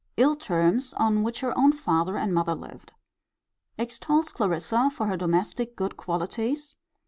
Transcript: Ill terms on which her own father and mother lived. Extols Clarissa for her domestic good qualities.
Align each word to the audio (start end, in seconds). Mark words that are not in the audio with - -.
Ill 0.17 0.35
terms 0.35 0.93
on 0.95 1.21
which 1.21 1.41
her 1.41 1.55
own 1.55 1.71
father 1.71 2.17
and 2.17 2.33
mother 2.33 2.55
lived. 2.55 2.91
Extols 3.77 4.31
Clarissa 4.31 4.89
for 4.89 5.05
her 5.05 5.15
domestic 5.15 5.75
good 5.75 5.95
qualities. 5.95 6.73